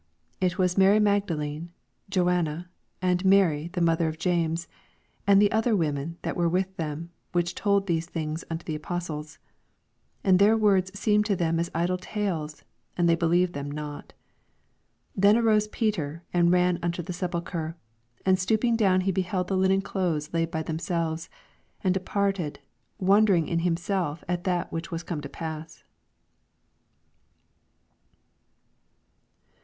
10 0.39 0.47
It 0.47 0.57
was 0.57 0.79
Mary 0.79 0.99
Magdalene, 0.99 1.69
and 1.69 1.71
Joanna, 2.11 2.71
and 3.03 3.23
Mary 3.23 3.67
the 3.73 3.81
mothet 3.81 4.07
of 4.09 4.17
James, 4.17 4.67
and 5.27 5.47
other 5.49 5.75
women 5.75 6.17
that 6.23 6.35
were 6.35 6.49
with 6.49 6.75
tnem, 6.77 7.09
which 7.33 7.53
told 7.53 7.85
these 7.85 8.07
things 8.07 8.43
unto 8.49 8.63
the 8.65 8.73
apostles. 8.73 9.37
11 10.23 10.27
And 10.27 10.39
their 10.39 10.57
words 10.57 10.97
seemed 10.99 11.27
to 11.27 11.35
them 11.35 11.59
as 11.59 11.69
idle 11.75 11.99
tales, 11.99 12.63
and 12.97 13.07
they 13.07 13.13
believed 13.13 13.53
/ 13.53 13.53
them 13.53 13.69
not. 13.69 14.07
/f 14.07 14.09
12 15.19 15.21
Then 15.21 15.37
arose 15.37 15.67
Peter, 15.67 16.23
and 16.33 16.51
ran 16.51 16.79
unto 16.81 17.03
the 17.03 17.13
sepulchre; 17.13 17.77
and 18.25 18.37
stoojping 18.39 18.75
down, 18.77 19.01
he 19.01 19.11
beheld 19.11 19.49
the 19.49 19.55
linen 19.55 19.83
clothes 19.83 20.33
laid 20.33 20.49
by 20.49 20.63
themselves, 20.63 21.29
and 21.83 21.93
departed, 21.93 22.59
wonder 22.97 23.35
ing 23.35 23.47
in 23.47 23.59
himself 23.59 24.23
at 24.27 24.45
that 24.45 24.71
which 24.71 24.89
was 24.89 25.03
come 25.03 25.21
to 25.21 25.29
pass. 25.29 25.83